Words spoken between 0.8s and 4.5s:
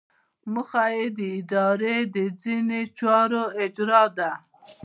یې د ادارې د ځینو چارو اجرا ده.